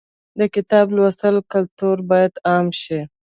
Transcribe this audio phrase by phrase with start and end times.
[0.39, 2.99] د کتاب لوستلو کلتور باید عام شي.